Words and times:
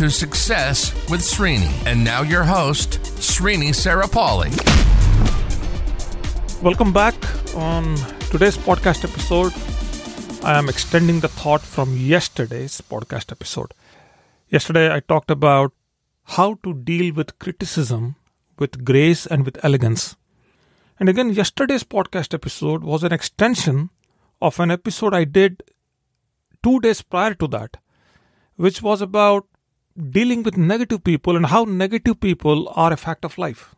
to 0.00 0.08
Success 0.08 0.94
with 1.10 1.20
Srini. 1.20 1.68
And 1.84 2.02
now 2.02 2.22
your 2.22 2.42
host, 2.42 2.92
Srini 3.20 3.68
Sarapalli. 3.68 4.50
Welcome 6.62 6.90
back 6.90 7.14
on 7.54 7.96
today's 8.30 8.56
podcast 8.56 9.04
episode. 9.04 9.52
I 10.42 10.56
am 10.58 10.70
extending 10.70 11.20
the 11.20 11.28
thought 11.28 11.60
from 11.60 11.98
yesterday's 11.98 12.80
podcast 12.80 13.30
episode. 13.30 13.74
Yesterday, 14.48 14.90
I 14.90 15.00
talked 15.00 15.30
about 15.30 15.74
how 16.22 16.54
to 16.62 16.72
deal 16.72 17.12
with 17.12 17.38
criticism 17.38 18.16
with 18.58 18.86
grace 18.86 19.26
and 19.26 19.44
with 19.44 19.62
elegance. 19.62 20.16
And 20.98 21.10
again, 21.10 21.28
yesterday's 21.28 21.84
podcast 21.84 22.32
episode 22.32 22.84
was 22.84 23.04
an 23.04 23.12
extension 23.12 23.90
of 24.40 24.60
an 24.60 24.70
episode 24.70 25.12
I 25.12 25.24
did 25.24 25.62
two 26.62 26.80
days 26.80 27.02
prior 27.02 27.34
to 27.34 27.46
that, 27.48 27.76
which 28.56 28.80
was 28.80 29.02
about 29.02 29.46
dealing 30.00 30.42
with 30.42 30.56
negative 30.56 31.04
people 31.04 31.36
and 31.36 31.46
how 31.46 31.64
negative 31.64 32.20
people 32.20 32.72
are 32.74 32.92
a 32.92 32.96
fact 32.96 33.24
of 33.24 33.38
life. 33.38 33.74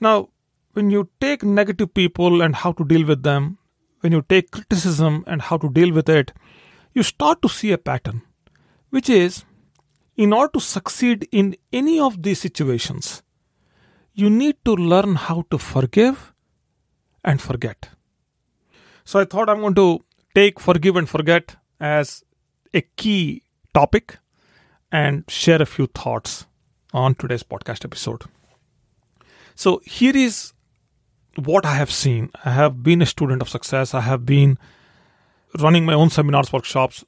Now, 0.00 0.28
when 0.72 0.90
you 0.90 1.08
take 1.20 1.42
negative 1.42 1.94
people 1.94 2.42
and 2.42 2.56
how 2.56 2.72
to 2.72 2.84
deal 2.84 3.06
with 3.06 3.22
them, 3.22 3.58
when 4.00 4.12
you 4.12 4.22
take 4.22 4.50
criticism 4.50 5.24
and 5.26 5.42
how 5.42 5.58
to 5.58 5.68
deal 5.68 5.92
with 5.92 6.08
it, 6.08 6.32
you 6.92 7.02
start 7.02 7.40
to 7.42 7.48
see 7.48 7.72
a 7.72 7.78
pattern, 7.78 8.22
which 8.90 9.08
is 9.08 9.44
in 10.16 10.32
order 10.32 10.52
to 10.52 10.60
succeed 10.60 11.28
in 11.32 11.56
any 11.72 11.98
of 12.00 12.22
these 12.22 12.40
situations, 12.40 13.22
you 14.14 14.28
need 14.28 14.56
to 14.64 14.74
learn 14.74 15.14
how 15.14 15.44
to 15.50 15.58
forgive 15.58 16.32
and 17.24 17.40
forget. 17.40 17.88
So 19.04 19.20
I 19.20 19.24
thought 19.24 19.48
I'm 19.48 19.60
going 19.60 19.74
to 19.74 20.04
take 20.34 20.60
forgive 20.60 20.96
and 20.96 21.08
forget 21.08 21.56
as 21.80 22.24
a 22.74 22.82
key 22.96 23.42
topic 23.74 24.18
and 24.92 25.24
share 25.28 25.60
a 25.60 25.66
few 25.66 25.86
thoughts 25.86 26.46
on 26.92 27.14
today's 27.14 27.42
podcast 27.42 27.84
episode. 27.84 28.24
So 29.54 29.80
here 29.84 30.16
is 30.16 30.52
what 31.36 31.64
I 31.64 31.74
have 31.74 31.90
seen. 31.90 32.30
I 32.44 32.50
have 32.50 32.82
been 32.82 33.00
a 33.00 33.06
student 33.06 33.40
of 33.40 33.48
success. 33.48 33.94
I 33.94 34.02
have 34.02 34.26
been 34.26 34.58
running 35.58 35.86
my 35.86 35.94
own 35.94 36.10
seminars, 36.10 36.52
workshops, 36.52 37.04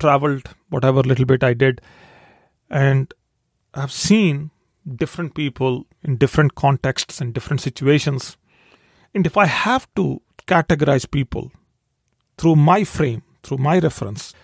traveled 0.00 0.48
whatever 0.68 1.02
little 1.02 1.24
bit 1.24 1.44
I 1.44 1.54
did, 1.54 1.80
and 2.68 3.14
I've 3.74 3.92
seen 3.92 4.50
different 4.96 5.34
people 5.34 5.86
in 6.02 6.16
different 6.16 6.56
contexts 6.56 7.20
and 7.20 7.32
different 7.32 7.60
situations. 7.60 8.36
And 9.14 9.26
if 9.26 9.36
I 9.36 9.46
have 9.46 9.86
to 9.94 10.20
categorize 10.46 11.08
people 11.08 11.52
through 12.36 12.56
my 12.56 12.82
frame, 12.82 13.22
through 13.44 13.58
my 13.58 13.78
reference, 13.78 14.34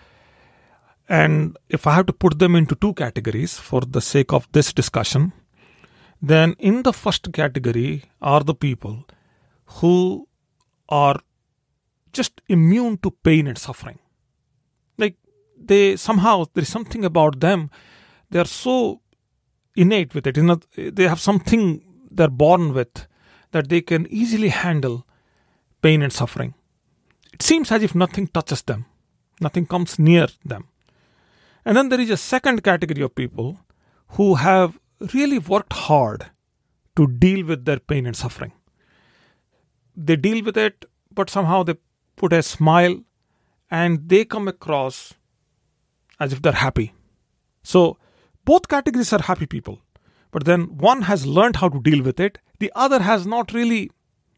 and 1.09 1.57
if 1.69 1.87
I 1.87 1.95
have 1.95 2.05
to 2.05 2.13
put 2.13 2.37
them 2.37 2.55
into 2.55 2.75
two 2.75 2.93
categories 2.93 3.57
for 3.57 3.81
the 3.81 3.99
sake 3.99 4.31
of 4.31 4.47
this 4.51 4.71
discussion, 4.71 5.33
then 6.21 6.55
in 6.59 6.83
the 6.83 6.93
first 6.93 7.33
category 7.33 8.03
are 8.21 8.41
the 8.43 8.53
people 8.53 9.05
who 9.65 10.27
are 10.87 11.19
just 12.13 12.41
immune 12.47 12.97
to 12.99 13.11
pain 13.11 13.47
and 13.47 13.57
suffering. 13.57 13.99
Like 14.99 15.17
they 15.57 15.95
somehow 15.95 16.45
there 16.53 16.61
is 16.61 16.69
something 16.69 17.03
about 17.03 17.39
them, 17.39 17.71
they 18.29 18.39
are 18.39 18.45
so 18.45 19.01
innate 19.75 20.13
with 20.13 20.27
it. 20.27 20.37
You 20.37 20.43
know, 20.43 20.59
they 20.75 21.07
have 21.07 21.19
something 21.19 21.81
they're 22.11 22.27
born 22.27 22.73
with 22.73 23.07
that 23.51 23.69
they 23.69 23.81
can 23.81 24.05
easily 24.11 24.49
handle 24.49 25.07
pain 25.81 26.03
and 26.03 26.13
suffering. 26.13 26.53
It 27.33 27.41
seems 27.41 27.71
as 27.71 27.81
if 27.81 27.95
nothing 27.95 28.27
touches 28.27 28.61
them, 28.61 28.85
nothing 29.41 29.65
comes 29.65 29.97
near 29.97 30.27
them. 30.45 30.68
And 31.65 31.75
then 31.77 31.89
there 31.89 31.99
is 31.99 32.09
a 32.09 32.17
second 32.17 32.63
category 32.63 33.01
of 33.01 33.15
people 33.15 33.59
who 34.09 34.35
have 34.35 34.79
really 35.13 35.39
worked 35.39 35.73
hard 35.73 36.27
to 36.95 37.07
deal 37.07 37.45
with 37.45 37.65
their 37.65 37.79
pain 37.79 38.05
and 38.05 38.15
suffering. 38.15 38.53
They 39.95 40.15
deal 40.15 40.43
with 40.43 40.57
it, 40.57 40.85
but 41.13 41.29
somehow 41.29 41.63
they 41.63 41.75
put 42.15 42.33
a 42.33 42.41
smile 42.43 43.01
and 43.69 44.09
they 44.09 44.25
come 44.25 44.47
across 44.47 45.13
as 46.19 46.33
if 46.33 46.41
they're 46.41 46.53
happy. 46.53 46.93
So, 47.63 47.97
both 48.45 48.67
categories 48.67 49.13
are 49.13 49.21
happy 49.21 49.45
people, 49.45 49.81
but 50.31 50.45
then 50.45 50.77
one 50.77 51.03
has 51.03 51.25
learned 51.25 51.57
how 51.57 51.69
to 51.69 51.81
deal 51.81 52.03
with 52.03 52.19
it, 52.19 52.39
the 52.59 52.71
other 52.75 52.99
has 52.99 53.27
not 53.27 53.53
really, 53.53 53.91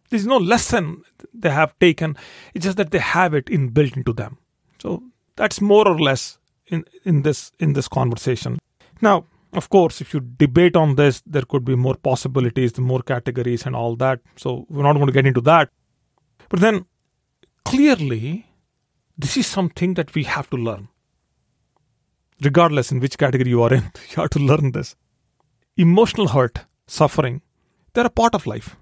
there's 0.10 0.28
no 0.28 0.38
lesson 0.38 1.04
they 1.34 1.50
have 1.50 1.78
taken, 1.80 2.18
it's 2.54 2.66
just 2.66 2.78
that 2.78 2.92
they 2.92 3.00
have 3.00 3.34
it 3.34 3.46
inbuilt 3.46 3.96
into 3.96 4.14
them. 4.14 4.38
So, 4.80 5.04
that's 5.36 5.62
more 5.62 5.88
or 5.88 5.98
less 6.00 6.38
in, 6.72 6.86
in 7.04 7.22
this 7.22 7.52
in 7.60 7.74
this 7.74 7.88
conversation. 7.88 8.58
Now, 9.02 9.26
of 9.54 9.70
course, 9.70 10.02
if 10.02 10.14
you 10.14 10.22
debate 10.22 10.76
on 10.76 10.96
this, 10.96 11.22
there 11.26 11.44
could 11.44 11.66
be 11.66 11.76
more 11.76 11.96
possibilities, 11.96 12.78
more 12.80 13.02
categories, 13.02 13.66
and 13.66 13.76
all 13.76 13.96
that. 13.98 14.22
So 14.38 14.66
we're 14.70 14.84
not 14.84 14.94
going 14.94 15.08
to 15.08 15.14
get 15.14 15.28
into 15.28 15.42
that. 15.42 15.70
But 16.50 16.62
then, 16.62 16.86
clearly, 17.66 18.48
this 19.18 19.38
is 19.38 19.48
something 19.48 19.96
that 19.96 20.16
we 20.16 20.24
have 20.24 20.50
to 20.52 20.58
learn. 20.58 20.88
Regardless 22.42 22.92
in 22.92 23.00
which 23.00 23.18
category 23.18 23.50
you 23.50 23.62
are 23.62 23.74
in, 23.74 23.84
you 24.10 24.16
have 24.22 24.30
to 24.32 24.40
learn 24.40 24.72
this. 24.72 24.96
Emotional 25.78 26.30
hurt, 26.30 26.62
suffering, 26.88 27.42
they're 27.94 28.06
a 28.06 28.10
part 28.10 28.34
of 28.34 28.48
life. 28.48 28.78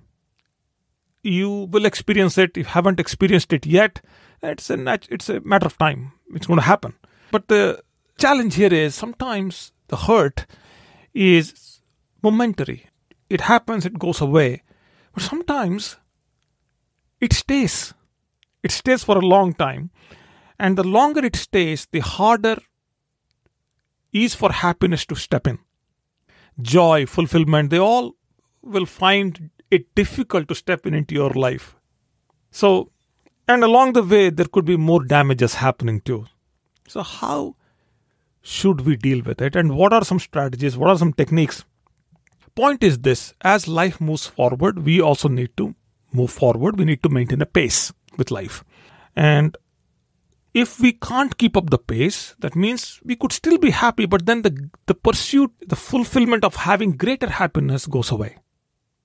You 1.24 1.68
will 1.72 1.86
experience 1.86 2.38
it. 2.38 2.52
If 2.52 2.58
you 2.58 2.64
haven't 2.66 3.00
experienced 3.00 3.52
it 3.52 3.66
yet, 3.66 4.02
it's 4.42 4.70
a 4.70 4.78
nat- 4.78 5.08
it's 5.10 5.30
a 5.30 5.42
matter 5.42 5.66
of 5.66 5.78
time. 5.78 6.14
It's 6.34 6.48
going 6.48 6.60
to 6.60 6.66
happen. 6.66 6.94
But 7.32 7.48
the 7.48 7.84
challenge 8.18 8.56
here 8.56 8.74
is 8.74 8.96
sometimes 8.96 9.72
the 9.88 9.98
hurt 9.98 10.46
is 11.14 11.82
momentary. 12.22 12.88
It 13.30 13.42
happens, 13.42 13.86
it 13.86 14.00
goes 14.00 14.22
away. 14.22 14.64
But 15.14 15.24
sometimes 15.24 15.98
it 17.22 17.34
stays. 17.34 17.94
It 18.64 18.72
stays 18.72 19.04
for 19.04 19.18
a 19.18 19.26
long 19.26 19.54
time. 19.54 19.92
And 20.58 20.78
the 20.78 20.84
longer 20.84 21.24
it 21.24 21.36
stays, 21.36 21.88
the 21.92 22.00
harder 22.00 22.58
is 24.12 24.36
for 24.36 24.52
happiness 24.52 25.06
to 25.06 25.16
step 25.16 25.48
in. 25.48 25.60
Joy, 26.62 27.06
fulfillment, 27.06 27.70
they 27.70 27.80
all 27.80 28.16
will 28.62 28.86
find 28.86 29.52
it 29.72 29.94
difficult 29.96 30.48
to 30.50 30.56
step 30.56 30.86
in 30.86 30.94
into 30.94 31.16
your 31.16 31.30
life. 31.30 31.76
So, 32.52 32.92
and 33.48 33.64
along 33.64 33.94
the 33.94 34.04
way, 34.04 34.30
there 34.30 34.48
could 34.48 34.66
be 34.66 34.78
more 34.78 35.04
damages 35.04 35.56
happening 35.56 36.02
too. 36.02 36.26
So, 36.90 37.04
how 37.04 37.56
should 38.42 38.82
we 38.82 38.96
deal 38.96 39.22
with 39.22 39.42
it? 39.42 39.56
And 39.56 39.78
what 39.78 39.94
are 39.94 40.04
some 40.04 40.20
strategies? 40.20 40.76
What 40.76 40.90
are 40.90 40.98
some 40.98 41.14
techniques? 41.14 41.64
Point 42.56 42.84
is 42.84 43.00
this 43.00 43.34
as 43.42 43.68
life 43.68 44.02
moves 44.02 44.26
forward 44.26 44.80
we 44.80 45.00
also 45.00 45.30
need 45.30 45.56
to 45.58 45.76
move 46.12 46.32
forward. 46.32 46.80
We 46.80 46.86
need 46.86 47.04
to 47.04 47.10
maintain 47.10 47.42
a 47.42 47.46
pace 47.46 47.94
with 48.18 48.32
life. 48.32 48.64
And 49.16 49.56
if 50.54 50.80
we 50.80 50.94
can't 50.94 51.38
keep 51.38 51.56
up 51.56 51.70
the 51.70 51.78
pace 51.78 52.36
that 52.40 52.56
means 52.56 53.00
we 53.06 53.16
could 53.16 53.32
still 53.32 53.60
be 53.60 53.70
happy 53.70 54.08
but 54.08 54.26
then 54.26 54.42
the 54.42 54.70
the 54.88 54.96
pursuit 54.96 55.52
the 55.68 55.76
fulfillment 55.76 56.44
of 56.44 56.56
having 56.56 56.98
greater 56.98 57.30
happiness 57.30 57.86
goes 57.86 58.10
away 58.10 58.38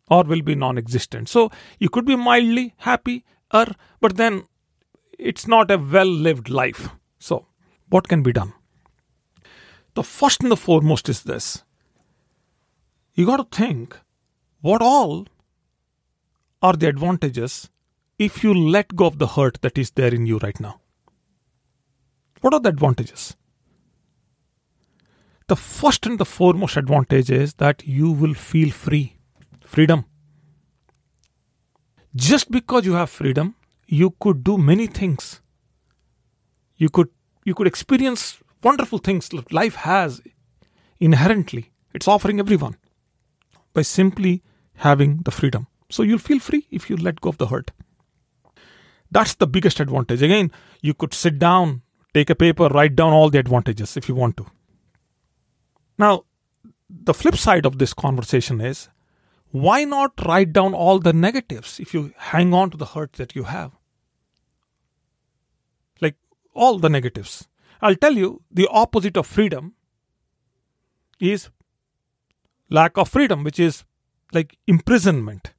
or 0.08 0.24
will 0.24 0.42
be 0.42 0.54
non-existent. 0.54 1.28
So 1.28 1.50
you 1.78 1.90
could 1.90 2.06
be 2.06 2.16
mildly 2.16 2.74
happy 2.78 3.24
but 3.50 4.16
then 4.16 4.44
it's 5.18 5.46
not 5.46 5.70
a 5.70 5.78
well 5.78 6.06
lived 6.06 6.48
life 6.48 6.88
what 7.88 8.08
can 8.08 8.22
be 8.22 8.32
done 8.32 8.52
the 9.94 10.02
first 10.02 10.42
and 10.42 10.50
the 10.50 10.56
foremost 10.56 11.08
is 11.08 11.22
this 11.22 11.62
you 13.14 13.26
got 13.26 13.36
to 13.36 13.56
think 13.56 13.96
what 14.60 14.82
all 14.82 15.26
are 16.62 16.72
the 16.72 16.88
advantages 16.88 17.70
if 18.18 18.42
you 18.42 18.54
let 18.54 18.94
go 18.96 19.06
of 19.06 19.18
the 19.18 19.26
hurt 19.26 19.60
that 19.62 19.76
is 19.76 19.90
there 19.92 20.14
in 20.14 20.26
you 20.26 20.38
right 20.38 20.58
now. 20.60 20.80
What 22.40 22.54
are 22.54 22.60
the 22.60 22.68
advantages? 22.68 23.36
The 25.48 25.56
first 25.56 26.06
and 26.06 26.18
the 26.18 26.24
foremost 26.24 26.76
advantage 26.76 27.30
is 27.30 27.54
that 27.54 27.86
you 27.86 28.10
will 28.10 28.34
feel 28.34 28.70
free. 28.70 29.16
Freedom. 29.64 30.04
Just 32.14 32.50
because 32.50 32.86
you 32.86 32.94
have 32.94 33.10
freedom, 33.10 33.56
you 33.86 34.14
could 34.20 34.44
do 34.44 34.56
many 34.56 34.86
things. 34.86 35.42
You 36.76 36.88
could 36.88 37.08
you 37.44 37.54
could 37.54 37.66
experience 37.66 38.38
wonderful 38.62 38.98
things 38.98 39.32
life 39.52 39.74
has 39.74 40.20
inherently. 40.98 41.72
It's 41.92 42.08
offering 42.08 42.40
everyone 42.40 42.76
by 43.72 43.82
simply 43.82 44.42
having 44.76 45.18
the 45.18 45.30
freedom. 45.30 45.66
So 45.90 46.02
you'll 46.02 46.18
feel 46.18 46.38
free 46.38 46.66
if 46.70 46.90
you 46.90 46.96
let 46.96 47.20
go 47.20 47.28
of 47.28 47.38
the 47.38 47.46
hurt. 47.46 47.70
That's 49.10 49.34
the 49.34 49.46
biggest 49.46 49.78
advantage. 49.78 50.22
Again, 50.22 50.50
you 50.82 50.94
could 50.94 51.14
sit 51.14 51.38
down, 51.38 51.82
take 52.14 52.30
a 52.30 52.34
paper, 52.34 52.68
write 52.68 52.96
down 52.96 53.12
all 53.12 53.30
the 53.30 53.38
advantages 53.38 53.96
if 53.96 54.08
you 54.08 54.14
want 54.14 54.36
to. 54.38 54.46
Now, 55.98 56.24
the 56.88 57.14
flip 57.14 57.36
side 57.36 57.66
of 57.66 57.78
this 57.78 57.94
conversation 57.94 58.60
is 58.60 58.88
why 59.50 59.84
not 59.84 60.12
write 60.24 60.52
down 60.52 60.74
all 60.74 60.98
the 60.98 61.12
negatives 61.12 61.78
if 61.78 61.94
you 61.94 62.12
hang 62.16 62.52
on 62.52 62.70
to 62.70 62.76
the 62.76 62.86
hurt 62.86 63.12
that 63.14 63.36
you 63.36 63.44
have? 63.44 63.72
All 66.54 66.78
the 66.78 66.88
negatives. 66.88 67.48
I'll 67.80 67.96
tell 67.96 68.14
you 68.14 68.42
the 68.50 68.68
opposite 68.70 69.16
of 69.16 69.26
freedom 69.26 69.74
is 71.20 71.50
lack 72.70 72.96
of 72.96 73.08
freedom, 73.08 73.44
which 73.44 73.60
is 73.60 73.84
like 74.32 74.56
imprisonment. 74.66 75.52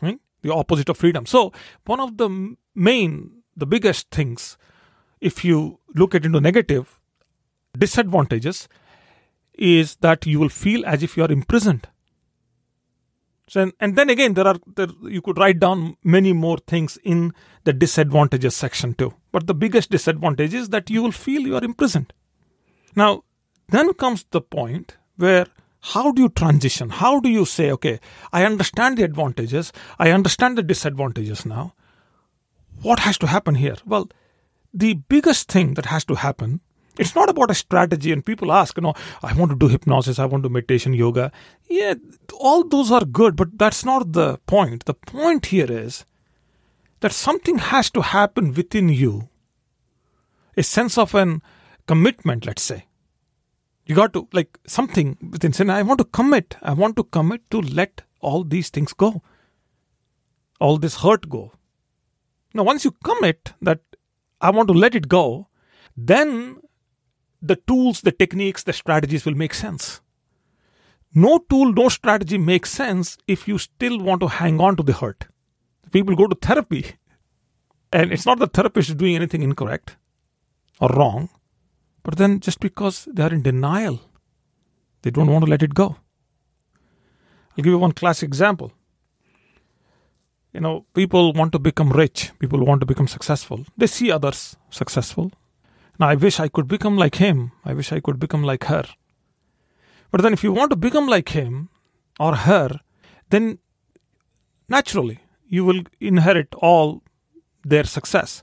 Right? 0.00 0.18
The 0.42 0.52
opposite 0.52 0.88
of 0.88 0.96
freedom. 0.96 1.26
So, 1.26 1.52
one 1.84 2.00
of 2.00 2.16
the 2.16 2.56
main, 2.74 3.42
the 3.56 3.66
biggest 3.66 4.10
things, 4.10 4.56
if 5.20 5.44
you 5.44 5.80
look 5.94 6.14
at 6.14 6.24
into 6.24 6.40
negative 6.40 7.00
disadvantages, 7.76 8.68
is 9.54 9.96
that 9.96 10.26
you 10.26 10.38
will 10.38 10.48
feel 10.48 10.84
as 10.86 11.02
if 11.02 11.16
you 11.16 11.24
are 11.24 11.32
imprisoned. 11.32 11.88
So, 13.46 13.70
and, 13.78 13.96
then 13.96 14.08
again, 14.08 14.34
there 14.34 14.46
are 14.46 14.58
there, 14.74 14.88
you 15.02 15.20
could 15.20 15.38
write 15.38 15.60
down 15.60 15.96
many 16.02 16.32
more 16.32 16.56
things 16.66 16.98
in 17.04 17.32
the 17.64 17.72
disadvantages 17.72 18.56
section 18.56 18.94
too. 18.94 19.12
But 19.32 19.46
the 19.46 19.54
biggest 19.54 19.90
disadvantage 19.90 20.54
is 20.54 20.70
that 20.70 20.88
you 20.88 21.02
will 21.02 21.12
feel 21.12 21.42
you 21.42 21.56
are 21.56 21.64
imprisoned. 21.64 22.12
Now, 22.96 23.24
then 23.68 23.92
comes 23.94 24.24
the 24.30 24.40
point 24.40 24.96
where 25.16 25.46
how 25.80 26.12
do 26.12 26.22
you 26.22 26.30
transition? 26.30 26.88
How 26.88 27.20
do 27.20 27.28
you 27.28 27.44
say, 27.44 27.70
okay, 27.72 28.00
I 28.32 28.44
understand 28.44 28.96
the 28.96 29.02
advantages, 29.02 29.72
I 29.98 30.10
understand 30.12 30.56
the 30.56 30.62
disadvantages 30.62 31.44
now. 31.44 31.74
What 32.80 33.00
has 33.00 33.18
to 33.18 33.26
happen 33.26 33.56
here? 33.56 33.76
Well, 33.84 34.08
the 34.72 34.94
biggest 34.94 35.52
thing 35.52 35.74
that 35.74 35.86
has 35.86 36.04
to 36.06 36.14
happen 36.14 36.60
it's 36.98 37.14
not 37.14 37.28
about 37.28 37.50
a 37.50 37.54
strategy. 37.54 38.12
And 38.12 38.24
people 38.24 38.52
ask, 38.52 38.76
you 38.76 38.82
know, 38.82 38.94
I 39.22 39.32
want 39.34 39.50
to 39.50 39.56
do 39.56 39.68
hypnosis, 39.68 40.18
I 40.18 40.26
want 40.26 40.42
to 40.44 40.48
meditation, 40.48 40.94
yoga. 40.94 41.32
Yeah, 41.68 41.94
all 42.38 42.66
those 42.68 42.90
are 42.90 43.04
good, 43.04 43.36
but 43.36 43.58
that's 43.58 43.84
not 43.84 44.12
the 44.12 44.38
point. 44.46 44.84
The 44.84 44.94
point 44.94 45.46
here 45.46 45.70
is 45.70 46.04
that 47.00 47.12
something 47.12 47.58
has 47.58 47.90
to 47.90 48.02
happen 48.02 48.54
within 48.54 48.88
you. 48.88 49.28
A 50.56 50.62
sense 50.62 50.96
of 50.96 51.14
an 51.14 51.42
commitment, 51.86 52.46
let's 52.46 52.62
say. 52.62 52.86
You 53.86 53.94
got 53.94 54.12
to, 54.14 54.28
like, 54.32 54.58
something 54.66 55.18
within 55.30 55.52
saying, 55.52 55.68
I 55.68 55.82
want 55.82 55.98
to 55.98 56.04
commit. 56.04 56.56
I 56.62 56.72
want 56.72 56.96
to 56.96 57.04
commit 57.04 57.50
to 57.50 57.60
let 57.60 58.02
all 58.20 58.42
these 58.42 58.70
things 58.70 58.94
go, 58.94 59.22
all 60.58 60.78
this 60.78 61.02
hurt 61.02 61.28
go. 61.28 61.52
Now, 62.54 62.62
once 62.62 62.84
you 62.84 62.92
commit 63.04 63.52
that 63.60 63.80
I 64.40 64.50
want 64.50 64.68
to 64.68 64.74
let 64.74 64.94
it 64.94 65.08
go, 65.08 65.48
then 65.96 66.58
the 67.46 67.56
tools, 67.56 68.00
the 68.00 68.12
techniques, 68.12 68.62
the 68.62 68.72
strategies 68.72 69.26
will 69.26 69.34
make 69.34 69.54
sense. 69.54 70.00
No 71.14 71.38
tool, 71.38 71.72
no 71.72 71.88
strategy 71.88 72.38
makes 72.38 72.70
sense 72.70 73.18
if 73.28 73.46
you 73.46 73.58
still 73.58 73.98
want 74.00 74.20
to 74.20 74.28
hang 74.28 74.60
on 74.60 74.76
to 74.76 74.82
the 74.82 74.94
hurt. 74.94 75.26
People 75.92 76.16
go 76.16 76.26
to 76.26 76.34
therapy, 76.34 76.96
and 77.92 78.12
it's 78.12 78.26
not 78.26 78.38
the 78.38 78.48
therapist 78.48 78.88
is 78.88 78.94
doing 78.96 79.14
anything 79.14 79.42
incorrect 79.42 79.96
or 80.80 80.88
wrong, 80.88 81.28
but 82.02 82.16
then 82.16 82.40
just 82.40 82.58
because 82.58 83.06
they 83.12 83.22
are 83.22 83.32
in 83.32 83.42
denial, 83.42 84.00
they 85.02 85.10
don't 85.10 85.30
want 85.30 85.44
to 85.44 85.50
let 85.50 85.62
it 85.62 85.74
go. 85.74 85.96
I'll 87.56 87.62
give 87.62 87.66
you 87.66 87.78
one 87.78 87.92
classic 87.92 88.26
example. 88.26 88.72
You 90.52 90.60
know, 90.60 90.86
people 90.94 91.32
want 91.32 91.52
to 91.52 91.58
become 91.58 91.90
rich, 91.90 92.32
people 92.38 92.64
want 92.64 92.80
to 92.80 92.86
become 92.86 93.06
successful. 93.06 93.64
They 93.76 93.86
see 93.86 94.10
others 94.10 94.56
successful, 94.70 95.30
now, 95.98 96.08
I 96.08 96.16
wish 96.16 96.40
I 96.40 96.48
could 96.48 96.66
become 96.66 96.96
like 96.96 97.16
him. 97.16 97.52
I 97.64 97.72
wish 97.74 97.92
I 97.92 98.00
could 98.00 98.18
become 98.18 98.42
like 98.42 98.64
her. 98.64 98.84
But 100.10 100.22
then, 100.22 100.32
if 100.32 100.42
you 100.42 100.52
want 100.52 100.70
to 100.70 100.76
become 100.76 101.06
like 101.06 101.30
him 101.30 101.68
or 102.18 102.34
her, 102.34 102.80
then 103.30 103.58
naturally 104.68 105.20
you 105.46 105.64
will 105.64 105.82
inherit 106.00 106.54
all 106.56 107.02
their 107.64 107.84
success. 107.84 108.42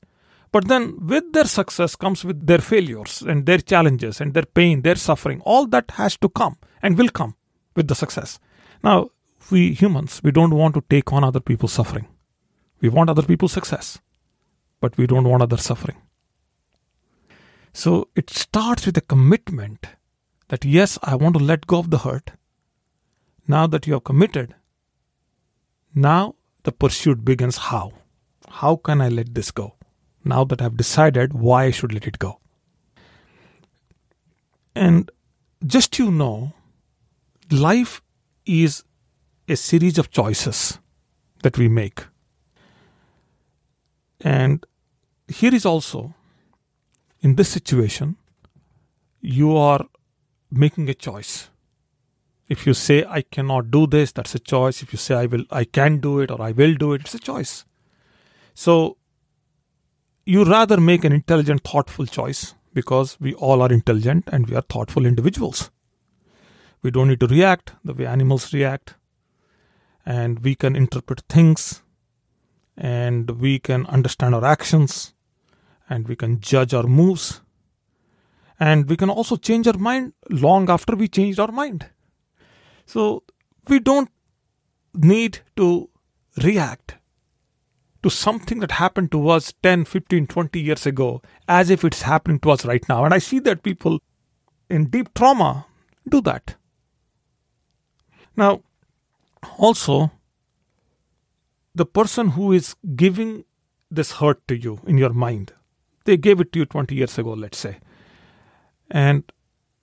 But 0.51 0.67
then, 0.67 1.05
with 1.05 1.31
their 1.33 1.45
success 1.45 1.95
comes 1.95 2.23
with 2.23 2.45
their 2.45 2.59
failures 2.59 3.21
and 3.21 3.45
their 3.45 3.59
challenges 3.59 4.19
and 4.21 4.33
their 4.33 4.45
pain, 4.45 4.81
their 4.81 4.95
suffering. 4.95 5.41
All 5.41 5.65
that 5.67 5.91
has 5.91 6.17
to 6.17 6.29
come 6.29 6.57
and 6.81 6.97
will 6.97 7.09
come 7.09 7.35
with 7.75 7.87
the 7.87 7.95
success. 7.95 8.39
Now, 8.83 9.09
we 9.49 9.73
humans, 9.73 10.21
we 10.23 10.31
don't 10.31 10.53
want 10.53 10.73
to 10.75 10.83
take 10.89 11.11
on 11.13 11.23
other 11.23 11.39
people's 11.39 11.73
suffering. 11.73 12.07
We 12.81 12.89
want 12.89 13.09
other 13.09 13.23
people's 13.23 13.53
success, 13.53 13.99
but 14.79 14.97
we 14.97 15.07
don't 15.07 15.27
want 15.27 15.43
other 15.43 15.57
suffering. 15.57 15.97
So 17.73 18.09
it 18.15 18.29
starts 18.29 18.85
with 18.85 18.97
a 18.97 19.01
commitment 19.01 19.87
that 20.49 20.65
yes, 20.65 20.99
I 21.01 21.15
want 21.15 21.37
to 21.37 21.43
let 21.43 21.67
go 21.67 21.79
of 21.79 21.89
the 21.89 21.99
hurt. 21.99 22.31
Now 23.47 23.67
that 23.67 23.87
you 23.87 23.93
have 23.93 24.03
committed, 24.03 24.55
now 25.95 26.35
the 26.63 26.71
pursuit 26.71 27.23
begins 27.23 27.57
how? 27.57 27.93
How 28.47 28.75
can 28.75 29.01
I 29.01 29.09
let 29.09 29.33
this 29.33 29.51
go? 29.51 29.75
Now 30.23 30.43
that 30.45 30.61
I've 30.61 30.77
decided 30.77 31.33
why 31.33 31.65
I 31.65 31.71
should 31.71 31.93
let 31.93 32.05
it 32.05 32.19
go. 32.19 32.39
And 34.75 35.09
just 35.65 35.97
you 35.97 36.11
know, 36.11 36.53
life 37.49 38.01
is 38.45 38.83
a 39.47 39.55
series 39.55 39.97
of 39.97 40.11
choices 40.11 40.79
that 41.43 41.57
we 41.57 41.67
make. 41.67 42.03
And 44.19 44.65
here 45.27 45.53
is 45.53 45.65
also 45.65 46.13
in 47.21 47.35
this 47.35 47.49
situation, 47.49 48.17
you 49.21 49.55
are 49.55 49.85
making 50.51 50.89
a 50.89 50.93
choice. 50.93 51.49
If 52.49 52.67
you 52.67 52.73
say 52.73 53.05
I 53.07 53.21
cannot 53.21 53.71
do 53.71 53.87
this, 53.87 54.11
that's 54.11 54.35
a 54.35 54.39
choice. 54.39 54.81
If 54.81 54.91
you 54.91 54.97
say 54.97 55.15
I 55.15 55.25
will 55.25 55.45
I 55.51 55.63
can 55.63 55.99
do 55.99 56.19
it 56.19 56.31
or 56.31 56.41
I 56.41 56.51
will 56.51 56.75
do 56.75 56.93
it, 56.93 57.01
it's 57.01 57.13
a 57.13 57.19
choice. 57.19 57.65
So 58.53 58.97
you 60.25 60.43
rather 60.43 60.79
make 60.79 61.03
an 61.03 61.13
intelligent, 61.13 61.63
thoughtful 61.63 62.05
choice 62.05 62.55
because 62.73 63.17
we 63.19 63.33
all 63.35 63.61
are 63.61 63.71
intelligent 63.71 64.27
and 64.31 64.49
we 64.49 64.55
are 64.55 64.61
thoughtful 64.61 65.05
individuals. 65.05 65.71
We 66.81 66.91
don't 66.91 67.07
need 67.07 67.19
to 67.21 67.27
react 67.27 67.73
the 67.85 67.93
way 67.93 68.05
animals 68.05 68.53
react, 68.53 68.95
and 70.05 70.39
we 70.39 70.55
can 70.55 70.75
interpret 70.75 71.21
things 71.29 71.83
and 72.75 73.29
we 73.39 73.59
can 73.59 73.85
understand 73.85 74.33
our 74.33 74.43
actions 74.43 75.13
and 75.89 76.07
we 76.07 76.15
can 76.15 76.39
judge 76.39 76.73
our 76.73 76.83
moves. 76.83 77.41
And 78.59 78.87
we 78.87 78.95
can 78.95 79.09
also 79.09 79.35
change 79.37 79.67
our 79.67 79.77
mind 79.77 80.13
long 80.29 80.69
after 80.69 80.95
we 80.95 81.07
changed 81.07 81.39
our 81.39 81.51
mind. 81.51 81.89
So 82.85 83.23
we 83.67 83.79
don't 83.79 84.09
need 84.93 85.39
to 85.57 85.89
react 86.43 86.95
to 88.03 88.09
something 88.09 88.59
that 88.59 88.71
happened 88.71 89.11
to 89.11 89.29
us 89.29 89.53
10, 89.63 89.85
15, 89.85 90.27
20 90.27 90.59
years 90.59 90.85
ago 90.85 91.21
as 91.47 91.69
if 91.69 91.83
it's 91.83 92.01
happening 92.03 92.39
to 92.39 92.51
us 92.51 92.65
right 92.65 92.87
now. 92.89 93.05
And 93.05 93.13
I 93.13 93.19
see 93.19 93.39
that 93.39 93.63
people 93.63 93.99
in 94.69 94.85
deep 94.85 95.13
trauma 95.13 95.65
do 96.07 96.21
that. 96.21 96.55
Now, 98.35 98.63
also, 99.57 100.11
the 101.75 101.85
person 101.85 102.29
who 102.29 102.51
is 102.51 102.75
giving 102.95 103.45
this 103.89 104.13
hurt 104.13 104.47
to 104.47 104.57
you 104.57 104.79
in 104.87 104.97
your 104.97 105.13
mind, 105.13 105.53
they 106.05 106.17
gave 106.17 106.39
it 106.41 106.51
to 106.53 106.59
you 106.59 106.65
20 106.65 106.95
years 106.95 107.17
ago, 107.17 107.31
let's 107.33 107.57
say, 107.57 107.77
and 108.89 109.23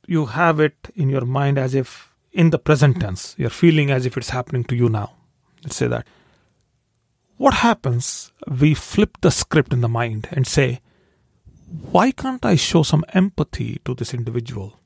you 0.07 0.27
have 0.27 0.61
it 0.61 0.77
in 0.95 1.09
your 1.09 1.25
mind 1.25 1.59
as 1.59 1.75
if 1.75 2.15
in 2.33 2.51
the 2.51 2.59
present 2.59 3.01
tense, 3.01 3.35
you're 3.39 3.51
feeling 3.51 3.91
as 3.91 4.07
if 4.07 4.17
it's 4.17 4.31
happening 4.31 4.65
to 4.65 4.77
you 4.77 4.89
now. 4.89 5.13
Let's 5.65 5.77
say 5.77 5.89
that. 5.89 6.07
What 7.37 7.55
happens? 7.55 8.33
We 8.61 8.75
flip 8.75 9.19
the 9.21 9.31
script 9.31 9.73
in 9.73 9.81
the 9.81 9.89
mind 9.89 10.29
and 10.33 10.47
say, 10.47 10.81
why 11.91 12.11
can't 12.13 12.45
I 12.45 12.57
show 12.57 12.83
some 12.83 13.05
empathy 13.13 13.81
to 13.85 13.95
this 13.95 14.15
individual? 14.15 14.79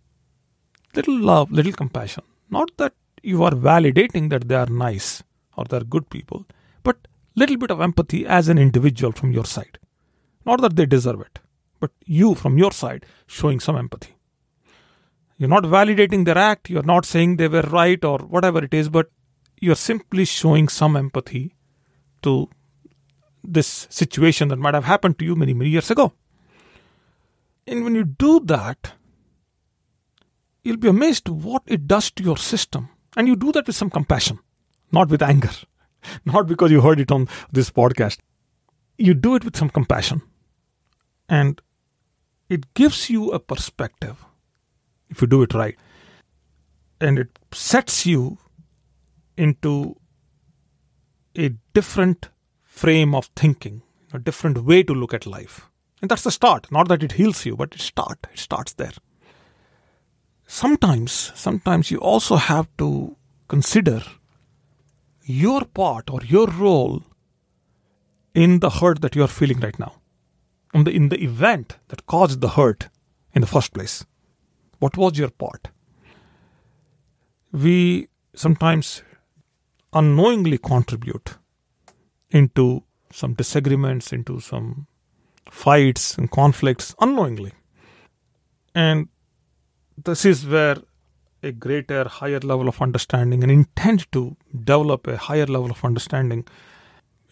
Little 0.94 1.18
love, 1.18 1.50
little 1.50 1.72
compassion. 1.72 2.24
Not 2.50 2.70
that 2.76 2.94
you 3.22 3.44
are 3.44 3.52
validating 3.52 4.30
that 4.30 4.48
they 4.48 4.54
are 4.54 4.66
nice 4.66 5.22
or 5.56 5.64
they're 5.64 5.84
good 5.84 6.10
people, 6.10 6.44
but 6.82 6.96
little 7.34 7.56
bit 7.56 7.70
of 7.70 7.80
empathy 7.80 8.26
as 8.26 8.48
an 8.48 8.58
individual 8.58 9.12
from 9.12 9.32
your 9.32 9.44
side. 9.44 9.78
Not 10.44 10.60
that 10.60 10.76
they 10.76 10.86
deserve 10.86 11.20
it, 11.20 11.38
but 11.80 11.90
you 12.04 12.34
from 12.34 12.58
your 12.58 12.72
side 12.72 13.06
showing 13.26 13.60
some 13.60 13.76
empathy. 13.76 14.16
You're 15.38 15.48
not 15.48 15.64
validating 15.64 16.24
their 16.24 16.38
act, 16.38 16.70
you're 16.70 16.82
not 16.82 17.04
saying 17.04 17.36
they 17.36 17.48
were 17.48 17.62
right 17.62 18.04
or 18.04 18.18
whatever 18.18 18.62
it 18.62 18.72
is, 18.72 18.88
but 18.88 19.10
you're 19.60 19.74
simply 19.74 20.24
showing 20.24 20.68
some 20.68 20.96
empathy 20.96 21.54
to 22.22 22.48
this 23.44 23.86
situation 23.90 24.48
that 24.48 24.58
might 24.58 24.74
have 24.74 24.84
happened 24.84 25.18
to 25.18 25.24
you 25.24 25.34
many, 25.34 25.54
many 25.54 25.70
years 25.70 25.90
ago. 25.90 26.12
And 27.66 27.84
when 27.84 27.94
you 27.94 28.04
do 28.04 28.40
that, 28.40 28.92
you'll 30.62 30.76
be 30.76 30.88
amazed 30.88 31.28
what 31.28 31.62
it 31.66 31.86
does 31.86 32.10
to 32.12 32.22
your 32.22 32.36
system. 32.36 32.88
And 33.16 33.28
you 33.28 33.36
do 33.36 33.52
that 33.52 33.66
with 33.66 33.76
some 33.76 33.90
compassion, 33.90 34.38
not 34.90 35.08
with 35.08 35.22
anger, 35.22 35.50
not 36.24 36.46
because 36.46 36.70
you 36.70 36.80
heard 36.80 37.00
it 37.00 37.12
on 37.12 37.28
this 37.50 37.70
podcast. 37.70 38.18
You 38.98 39.14
do 39.14 39.34
it 39.34 39.44
with 39.44 39.56
some 39.56 39.70
compassion. 39.70 40.22
And 41.32 41.62
it 42.50 42.74
gives 42.74 43.08
you 43.08 43.30
a 43.30 43.38
perspective 43.40 44.22
if 45.08 45.22
you 45.22 45.26
do 45.26 45.42
it 45.42 45.54
right. 45.54 45.78
And 47.00 47.18
it 47.18 47.38
sets 47.52 48.04
you 48.04 48.36
into 49.38 49.96
a 51.34 51.54
different 51.72 52.28
frame 52.62 53.14
of 53.14 53.30
thinking, 53.34 53.80
a 54.12 54.18
different 54.18 54.64
way 54.64 54.82
to 54.82 54.92
look 54.92 55.14
at 55.14 55.24
life. 55.24 55.70
And 56.02 56.10
that's 56.10 56.24
the 56.24 56.30
start. 56.30 56.70
Not 56.70 56.88
that 56.88 57.02
it 57.02 57.12
heals 57.12 57.46
you, 57.46 57.56
but 57.56 57.74
it 57.74 57.80
start. 57.80 58.26
It 58.30 58.38
starts 58.38 58.74
there. 58.74 58.92
Sometimes, 60.46 61.32
sometimes 61.34 61.90
you 61.90 61.96
also 61.96 62.36
have 62.36 62.68
to 62.76 63.16
consider 63.48 64.02
your 65.24 65.64
part 65.64 66.10
or 66.10 66.20
your 66.24 66.48
role 66.48 67.02
in 68.34 68.60
the 68.60 68.68
hurt 68.68 69.00
that 69.00 69.16
you 69.16 69.22
are 69.22 69.34
feeling 69.40 69.60
right 69.60 69.78
now. 69.78 70.01
In 70.74 70.84
the, 70.84 70.90
in 70.90 71.08
the 71.10 71.22
event 71.22 71.76
that 71.88 72.06
caused 72.06 72.40
the 72.40 72.48
hurt 72.48 72.88
in 73.34 73.42
the 73.42 73.46
first 73.46 73.72
place. 73.74 74.04
What 74.78 74.96
was 74.96 75.18
your 75.18 75.30
part? 75.30 75.68
We 77.52 78.08
sometimes 78.34 79.02
unknowingly 79.92 80.58
contribute 80.58 81.36
into 82.30 82.82
some 83.12 83.34
disagreements, 83.34 84.12
into 84.12 84.40
some 84.40 84.86
fights 85.50 86.16
and 86.16 86.30
conflicts 86.30 86.94
unknowingly. 87.00 87.52
And 88.74 89.08
this 90.02 90.24
is 90.24 90.46
where 90.46 90.78
a 91.42 91.52
greater, 91.52 92.08
higher 92.08 92.40
level 92.40 92.68
of 92.68 92.80
understanding 92.80 93.42
and 93.42 93.52
intent 93.52 94.10
to 94.12 94.36
develop 94.64 95.06
a 95.06 95.16
higher 95.16 95.46
level 95.46 95.70
of 95.70 95.84
understanding 95.84 96.46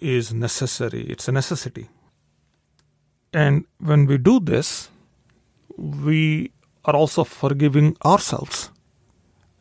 is 0.00 0.32
necessary. 0.34 1.02
It's 1.02 1.28
a 1.28 1.32
necessity. 1.32 1.88
And 3.32 3.64
when 3.78 4.06
we 4.06 4.18
do 4.18 4.40
this, 4.40 4.90
we 5.76 6.52
are 6.84 6.94
also 6.94 7.24
forgiving 7.24 7.96
ourselves 8.04 8.70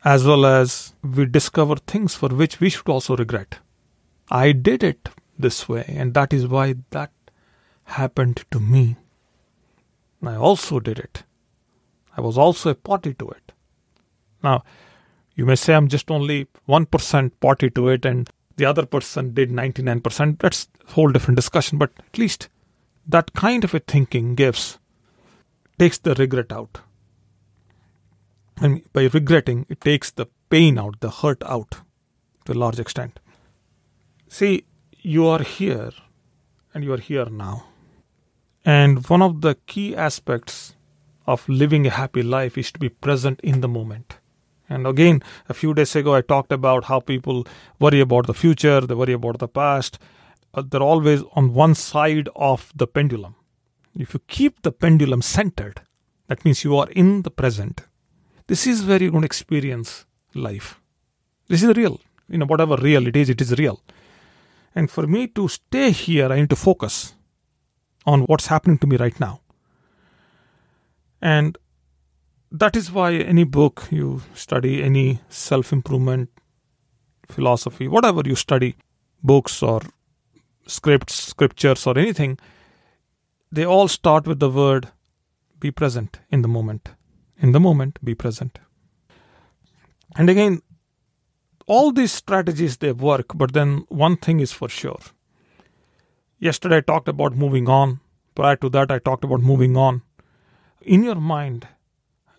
as 0.04 0.24
well 0.24 0.46
as 0.46 0.94
we 1.02 1.26
discover 1.26 1.76
things 1.76 2.14
for 2.14 2.28
which 2.28 2.58
we 2.60 2.70
should 2.70 2.88
also 2.88 3.16
regret. 3.16 3.58
I 4.30 4.52
did 4.52 4.82
it 4.82 5.10
this 5.38 5.68
way, 5.68 5.84
and 5.88 6.14
that 6.14 6.32
is 6.32 6.46
why 6.46 6.76
that 6.90 7.10
happened 7.84 8.44
to 8.50 8.60
me. 8.60 8.96
I 10.22 10.36
also 10.36 10.80
did 10.80 10.98
it. 10.98 11.24
I 12.16 12.20
was 12.20 12.38
also 12.38 12.70
a 12.70 12.74
party 12.74 13.14
to 13.14 13.28
it. 13.30 13.52
Now, 14.42 14.64
you 15.34 15.46
may 15.46 15.54
say 15.54 15.74
I'm 15.74 15.88
just 15.88 16.10
only 16.10 16.48
1% 16.68 17.32
party 17.40 17.70
to 17.70 17.88
it 17.88 18.04
and 18.04 18.28
the 18.56 18.66
other 18.66 18.84
person 18.84 19.32
did 19.32 19.50
99%. 19.50 20.38
That's 20.38 20.68
a 20.86 20.92
whole 20.92 21.10
different 21.10 21.36
discussion, 21.36 21.78
but 21.78 21.90
at 21.98 22.18
least 22.18 22.48
that 23.10 23.32
kind 23.32 23.64
of 23.64 23.74
a 23.74 23.80
thinking 23.80 24.34
gives, 24.34 24.78
takes 25.78 25.98
the 25.98 26.14
regret 26.14 26.52
out. 26.52 26.80
And 28.60 28.82
by 28.92 29.06
regretting, 29.06 29.66
it 29.68 29.80
takes 29.80 30.10
the 30.10 30.26
pain 30.50 30.78
out, 30.78 31.00
the 31.00 31.10
hurt 31.10 31.42
out 31.44 31.80
to 32.44 32.52
a 32.52 32.54
large 32.54 32.78
extent. 32.78 33.20
See, 34.28 34.64
you 35.00 35.26
are 35.26 35.42
here 35.42 35.92
and 36.74 36.84
you 36.84 36.92
are 36.92 36.98
here 36.98 37.26
now. 37.26 37.66
And 38.64 39.06
one 39.08 39.22
of 39.22 39.40
the 39.40 39.56
key 39.66 39.96
aspects 39.96 40.74
of 41.26 41.48
living 41.48 41.86
a 41.86 41.90
happy 41.90 42.22
life 42.22 42.58
is 42.58 42.70
to 42.72 42.78
be 42.78 42.88
present 42.88 43.40
in 43.40 43.60
the 43.60 43.68
moment. 43.68 44.18
And 44.68 44.86
again, 44.86 45.22
a 45.48 45.54
few 45.54 45.74
days 45.74 45.96
ago, 45.96 46.14
I 46.14 46.20
talked 46.20 46.52
about 46.52 46.84
how 46.84 47.00
people 47.00 47.46
worry 47.80 48.00
about 48.00 48.26
the 48.26 48.34
future, 48.34 48.80
they 48.80 48.94
worry 48.94 49.14
about 49.14 49.38
the 49.38 49.48
past. 49.48 49.98
Uh, 50.52 50.62
they're 50.68 50.82
always 50.82 51.22
on 51.32 51.54
one 51.54 51.74
side 51.74 52.28
of 52.34 52.72
the 52.74 52.86
pendulum. 52.86 53.36
If 53.98 54.14
you 54.14 54.20
keep 54.28 54.62
the 54.62 54.72
pendulum 54.72 55.22
centered, 55.22 55.82
that 56.28 56.44
means 56.44 56.64
you 56.64 56.76
are 56.76 56.88
in 56.90 57.22
the 57.22 57.30
present. 57.30 57.82
This 58.46 58.66
is 58.66 58.84
where 58.84 59.00
you're 59.00 59.10
going 59.10 59.22
to 59.22 59.26
experience 59.26 60.06
life. 60.34 60.80
This 61.48 61.62
is 61.62 61.76
real. 61.76 62.00
You 62.28 62.38
know, 62.38 62.46
whatever 62.46 62.76
real 62.76 63.06
it 63.06 63.16
is, 63.16 63.28
it 63.28 63.40
is 63.40 63.58
real. 63.58 63.80
And 64.74 64.90
for 64.90 65.06
me 65.06 65.26
to 65.28 65.48
stay 65.48 65.90
here, 65.90 66.32
I 66.32 66.40
need 66.40 66.50
to 66.50 66.56
focus 66.56 67.14
on 68.06 68.22
what's 68.22 68.46
happening 68.46 68.78
to 68.78 68.86
me 68.86 68.96
right 68.96 69.18
now. 69.18 69.40
And 71.20 71.58
that 72.52 72.76
is 72.76 72.90
why 72.90 73.14
any 73.14 73.44
book 73.44 73.86
you 73.90 74.22
study, 74.34 74.82
any 74.82 75.20
self 75.28 75.72
improvement 75.72 76.30
philosophy, 77.28 77.88
whatever 77.88 78.22
you 78.24 78.34
study, 78.34 78.76
books 79.22 79.62
or 79.62 79.82
scripts, 80.70 81.14
scriptures, 81.14 81.86
or 81.86 81.98
anything, 81.98 82.38
they 83.52 83.64
all 83.64 83.88
start 83.88 84.26
with 84.26 84.40
the 84.40 84.50
word 84.50 84.88
be 85.58 85.70
present 85.70 86.20
in 86.30 86.42
the 86.42 86.48
moment. 86.48 86.90
In 87.38 87.52
the 87.52 87.60
moment, 87.60 87.98
be 88.02 88.14
present. 88.14 88.58
And 90.16 90.30
again, 90.30 90.62
all 91.66 91.92
these 91.92 92.12
strategies 92.12 92.78
they 92.78 92.92
work, 92.92 93.26
but 93.34 93.52
then 93.52 93.84
one 93.88 94.16
thing 94.16 94.40
is 94.40 94.52
for 94.52 94.68
sure. 94.68 95.00
Yesterday 96.38 96.78
I 96.78 96.80
talked 96.80 97.08
about 97.08 97.36
moving 97.36 97.68
on. 97.68 98.00
Prior 98.34 98.56
to 98.56 98.70
that, 98.70 98.90
I 98.90 98.98
talked 98.98 99.24
about 99.24 99.40
moving 99.40 99.76
on. 99.76 100.02
In 100.80 101.04
your 101.04 101.16
mind, 101.16 101.68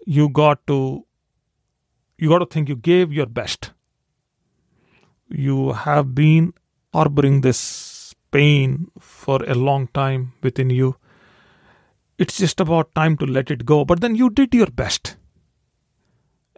you 0.06 0.30
got 0.30 0.66
to 0.68 1.06
you 2.18 2.30
got 2.30 2.40
to 2.40 2.46
think 2.46 2.70
you 2.70 2.76
gave 2.76 3.14
your 3.14 3.26
best. 3.26 3.72
You 5.30 5.74
have 5.74 6.14
been 6.16 6.54
harboring 6.94 7.42
this 7.42 7.91
pain 8.32 8.88
for 9.00 9.44
a 9.44 9.56
long 9.56 9.88
time 9.88 10.34
within 10.42 10.70
you. 10.70 10.96
It's 12.18 12.38
just 12.38 12.60
about 12.60 12.94
time 12.96 13.18
to 13.18 13.26
let 13.26 13.52
it 13.52 13.66
go. 13.66 13.84
But 13.86 14.02
then 14.02 14.16
you 14.16 14.30
did 14.30 14.54
your 14.54 14.68
best. 14.68 15.18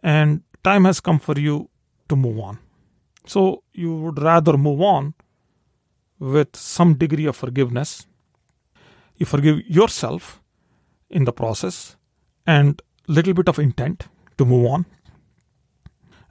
And 0.01 0.43
time 0.63 0.85
has 0.85 0.99
come 0.99 1.19
for 1.19 1.39
you 1.39 1.69
to 2.09 2.15
move 2.15 2.39
on. 2.39 2.59
So 3.25 3.63
you 3.71 3.95
would 3.95 4.21
rather 4.21 4.57
move 4.57 4.81
on 4.81 5.13
with 6.19 6.55
some 6.55 6.95
degree 6.95 7.25
of 7.25 7.35
forgiveness. 7.35 8.05
You 9.17 9.25
forgive 9.25 9.65
yourself 9.67 10.41
in 11.09 11.23
the 11.23 11.31
process 11.31 11.95
and 12.45 12.81
little 13.07 13.33
bit 13.33 13.47
of 13.47 13.59
intent 13.59 14.07
to 14.37 14.45
move 14.45 14.65
on 14.65 14.85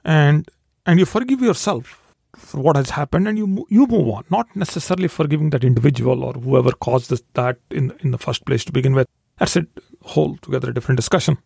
and 0.03 0.49
and 0.85 0.99
you 0.99 1.05
forgive 1.05 1.41
yourself 1.41 2.02
what 2.51 2.75
has 2.75 2.89
happened 2.89 3.27
and 3.27 3.37
you 3.37 3.65
you 3.69 3.85
move 3.87 4.07
on 4.07 4.23
not 4.29 4.55
necessarily 4.55 5.07
forgiving 5.07 5.49
that 5.51 5.63
individual 5.63 6.23
or 6.23 6.33
whoever 6.33 6.71
caused 6.71 7.09
this, 7.09 7.23
that 7.33 7.57
in 7.69 7.93
in 7.99 8.11
the 8.11 8.17
first 8.17 8.45
place 8.45 8.65
to 8.65 8.71
begin 8.71 8.93
with. 8.93 9.07
That's 9.37 9.55
a 9.55 9.65
whole 10.01 10.37
together 10.37 10.69
a 10.69 10.73
different 10.73 10.97
discussion. 10.97 11.37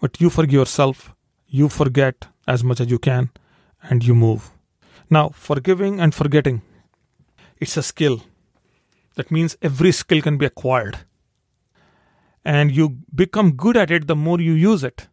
But 0.00 0.20
you 0.20 0.30
forgive 0.30 0.60
yourself 0.60 1.14
you 1.48 1.68
forget 1.68 2.28
as 2.46 2.62
much 2.62 2.80
as 2.80 2.90
you 2.90 2.98
can 2.98 3.30
and 3.82 4.04
you 4.04 4.14
move. 4.14 4.50
Now 5.10 5.30
forgiving 5.30 6.00
and 6.00 6.14
forgetting 6.14 6.62
it's 7.60 7.76
a 7.76 7.82
skill. 7.82 8.22
That 9.16 9.30
means 9.30 9.56
every 9.62 9.92
skill 9.92 10.22
can 10.22 10.38
be 10.38 10.46
acquired. 10.46 10.98
And 12.44 12.70
you 12.70 12.98
become 13.14 13.52
good 13.52 13.76
at 13.76 13.90
it 13.90 14.06
the 14.06 14.14
more 14.14 14.40
you 14.40 14.52
use 14.52 14.84
it. 14.84 15.08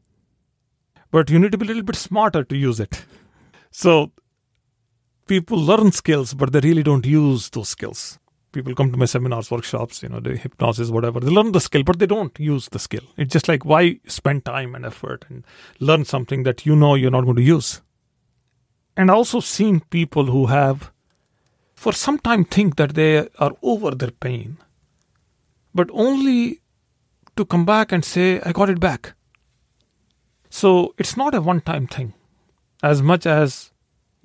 But 1.09 1.29
you 1.29 1.39
need 1.39 1.51
to 1.53 1.57
be 1.57 1.65
a 1.65 1.67
little 1.67 1.83
bit 1.83 1.95
smarter 1.95 2.43
to 2.43 2.55
use 2.55 2.79
it. 2.79 3.05
So 3.71 4.11
people 5.27 5.57
learn 5.57 5.91
skills, 5.91 6.33
but 6.33 6.51
they 6.51 6.59
really 6.59 6.83
don't 6.83 7.05
use 7.05 7.49
those 7.49 7.69
skills. 7.69 8.19
People 8.51 8.73
come 8.73 8.91
to 8.91 8.97
my 8.97 9.05
seminars, 9.05 9.51
workshops, 9.51 10.01
you 10.01 10.09
know, 10.09 10.19
the 10.19 10.37
hypnosis, 10.37 10.89
whatever. 10.89 11.19
They 11.19 11.29
learn 11.29 11.51
the 11.51 11.59
skill, 11.59 11.83
but 11.83 11.99
they 11.99 12.05
don't 12.05 12.37
use 12.39 12.69
the 12.69 12.79
skill. 12.79 13.03
It's 13.17 13.33
just 13.33 13.49
like 13.49 13.65
why 13.65 13.99
spend 14.07 14.45
time 14.45 14.75
and 14.75 14.85
effort 14.85 15.25
and 15.29 15.43
learn 15.79 16.05
something 16.05 16.43
that 16.43 16.65
you 16.65 16.75
know 16.75 16.95
you're 16.95 17.11
not 17.11 17.25
going 17.25 17.35
to 17.35 17.41
use. 17.41 17.81
And 18.95 19.11
also 19.11 19.41
seen 19.41 19.81
people 19.81 20.25
who 20.27 20.45
have 20.45 20.91
for 21.73 21.91
some 21.91 22.17
time 22.17 22.45
think 22.45 22.77
that 22.77 22.95
they 22.95 23.27
are 23.37 23.51
over 23.61 23.91
their 23.91 24.11
pain, 24.11 24.57
but 25.73 25.89
only 25.91 26.61
to 27.35 27.43
come 27.43 27.65
back 27.65 27.91
and 27.91 28.05
say, 28.05 28.39
I 28.41 28.53
got 28.53 28.69
it 28.69 28.79
back. 28.79 29.13
So 30.49 30.95
it's 30.97 31.17
not 31.17 31.35
a 31.35 31.41
one 31.41 31.59
time 31.59 31.87
thing 31.87 32.13
as 32.81 33.01
much 33.01 33.25
as 33.25 33.71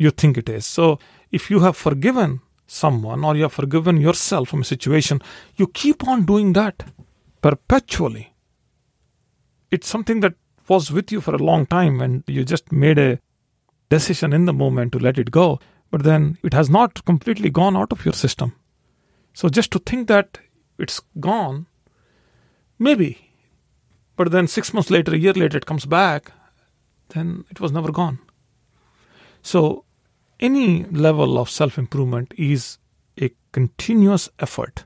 you 0.01 0.11
think 0.11 0.39
it 0.39 0.49
is. 0.49 0.65
So 0.67 0.99
if 1.31 1.51
you 1.51 1.61
have 1.61 1.77
forgiven 1.77 2.41
someone 2.67 3.25
or 3.25 3.37
you 3.37 3.43
have 3.43 3.53
forgiven 3.53 3.97
yourself 4.01 4.49
from 4.49 4.63
a 4.63 4.71
situation, 4.75 5.21
you 5.57 5.67
keep 5.67 6.07
on 6.09 6.25
doing 6.25 6.53
that 6.55 6.85
perpetually. 7.43 8.35
It's 9.71 9.89
something 9.89 10.21
that 10.21 10.35
was 10.69 10.91
with 10.91 11.13
you 11.13 11.21
for 11.21 11.35
a 11.35 11.47
long 11.51 11.67
time 11.67 12.01
and 12.01 12.25
you 12.27 12.45
just 12.45 12.73
made 12.73 12.99
a 12.99 13.19
decision 13.89 14.33
in 14.33 14.47
the 14.47 14.53
moment 14.53 14.93
to 14.93 14.99
let 14.99 15.19
it 15.19 15.31
go, 15.31 15.61
but 15.91 16.05
then 16.05 16.39
it 16.43 16.55
has 16.55 16.71
not 16.71 17.05
completely 17.05 17.51
gone 17.51 17.77
out 17.77 17.93
of 17.93 18.05
your 18.05 18.15
system. 18.15 18.55
So 19.35 19.49
just 19.49 19.71
to 19.73 19.79
think 19.79 20.09
that 20.09 20.39
it's 20.79 21.01
gone 21.19 21.67
Maybe. 22.81 23.31
But 24.17 24.33
then 24.33 24.49
six 24.49 24.73
months 24.73 24.91
later, 24.91 25.15
a 25.15 25.19
year 25.19 25.35
later, 25.35 25.59
it 25.59 25.67
comes 25.67 25.85
back, 25.85 26.33
then 27.11 27.45
it 27.51 27.61
was 27.61 27.73
never 27.73 27.93
gone. 27.93 28.19
So 29.43 29.85
any 30.41 30.85
level 30.85 31.39
of 31.39 31.51
self 31.51 31.79
improvement 31.79 32.33
is 32.37 32.79
a 33.21 33.31
continuous 33.53 34.29
effort, 34.39 34.85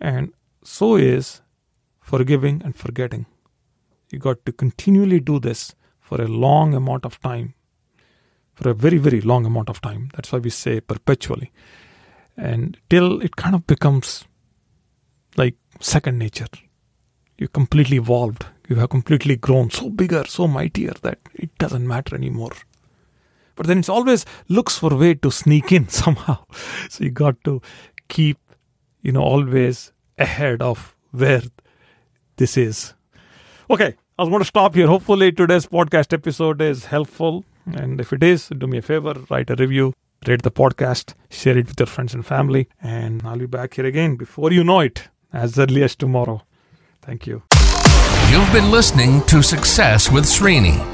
and 0.00 0.32
so 0.62 0.96
is 0.96 1.42
forgiving 2.00 2.62
and 2.64 2.76
forgetting. 2.76 3.26
You 4.10 4.18
got 4.18 4.44
to 4.46 4.52
continually 4.52 5.20
do 5.20 5.40
this 5.40 5.74
for 6.00 6.20
a 6.20 6.28
long 6.28 6.74
amount 6.74 7.04
of 7.04 7.20
time, 7.20 7.54
for 8.54 8.68
a 8.68 8.74
very, 8.74 8.98
very 8.98 9.20
long 9.20 9.44
amount 9.44 9.68
of 9.68 9.80
time. 9.80 10.10
That's 10.14 10.30
why 10.30 10.38
we 10.38 10.50
say 10.50 10.80
perpetually. 10.80 11.50
And 12.36 12.76
till 12.90 13.20
it 13.20 13.36
kind 13.36 13.54
of 13.54 13.66
becomes 13.66 14.24
like 15.36 15.56
second 15.80 16.18
nature. 16.18 16.46
You 17.38 17.48
completely 17.48 17.96
evolved. 17.96 18.46
You 18.68 18.76
have 18.76 18.90
completely 18.90 19.36
grown 19.36 19.70
so 19.70 19.90
bigger, 19.90 20.24
so 20.26 20.46
mightier 20.46 20.94
that 21.02 21.18
it 21.34 21.56
doesn't 21.58 21.86
matter 21.86 22.14
anymore. 22.14 22.52
But 23.56 23.66
then 23.66 23.78
it's 23.78 23.88
always 23.88 24.24
looks 24.48 24.78
for 24.78 24.92
a 24.92 24.96
way 24.96 25.14
to 25.14 25.30
sneak 25.30 25.72
in 25.72 25.88
somehow. 26.02 26.44
So 26.90 27.04
you 27.04 27.10
got 27.10 27.42
to 27.44 27.60
keep, 28.08 28.38
you 29.02 29.12
know, 29.12 29.22
always 29.22 29.92
ahead 30.18 30.62
of 30.62 30.94
where 31.12 31.42
this 32.36 32.56
is. 32.56 32.94
Okay, 33.70 33.94
I 34.18 34.22
was 34.22 34.28
going 34.28 34.42
to 34.42 34.46
stop 34.46 34.74
here. 34.74 34.86
Hopefully, 34.86 35.32
today's 35.32 35.66
podcast 35.66 36.12
episode 36.12 36.60
is 36.60 36.86
helpful. 36.86 37.44
And 37.66 38.00
if 38.00 38.12
it 38.12 38.22
is, 38.22 38.48
do 38.48 38.66
me 38.66 38.78
a 38.78 38.82
favor, 38.82 39.14
write 39.30 39.48
a 39.50 39.54
review, 39.54 39.94
rate 40.26 40.42
the 40.42 40.50
podcast, 40.50 41.14
share 41.30 41.56
it 41.56 41.66
with 41.66 41.80
your 41.80 41.86
friends 41.86 42.12
and 42.14 42.26
family. 42.26 42.68
And 42.82 43.22
I'll 43.24 43.38
be 43.38 43.46
back 43.46 43.74
here 43.74 43.86
again 43.86 44.16
before 44.16 44.52
you 44.52 44.62
know 44.64 44.80
it, 44.80 45.08
as 45.32 45.58
early 45.58 45.82
as 45.82 45.96
tomorrow. 45.96 46.42
Thank 47.00 47.26
you. 47.26 47.42
You've 48.30 48.52
been 48.52 48.70
listening 48.70 49.22
to 49.26 49.42
Success 49.42 50.10
with 50.10 50.24
Srini. 50.24 50.93